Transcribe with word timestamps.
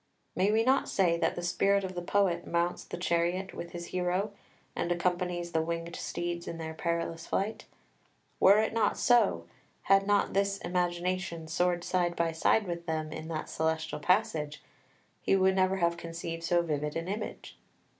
'"May 0.35 0.51
we 0.51 0.63
not 0.63 0.89
say 0.89 1.15
that 1.19 1.35
the 1.35 1.43
spirit 1.43 1.83
of 1.83 1.93
the 1.93 2.01
poet 2.01 2.47
mounts 2.47 2.83
the 2.83 2.97
chariot 2.97 3.53
with 3.53 3.69
his 3.69 3.85
hero, 3.93 4.31
and 4.75 4.91
accompanies 4.91 5.51
the 5.51 5.61
winged 5.61 5.95
steeds 5.95 6.47
in 6.47 6.57
their 6.57 6.73
perilous 6.73 7.27
flight? 7.27 7.65
Were 8.39 8.57
it 8.57 8.73
not 8.73 8.97
so, 8.97 9.45
had 9.83 10.07
not 10.07 10.35
his 10.35 10.57
imagination 10.61 11.47
soared 11.47 11.83
side 11.83 12.15
by 12.15 12.31
side 12.31 12.65
with 12.65 12.87
them 12.87 13.13
in 13.13 13.27
that 13.27 13.47
celestial 13.47 13.99
passage, 13.99 14.63
he 15.21 15.35
would 15.35 15.55
never 15.55 15.75
have 15.75 15.97
conceived 15.97 16.43
so 16.43 16.63
vivid 16.63 16.95
an 16.95 17.07
image. 17.07 17.59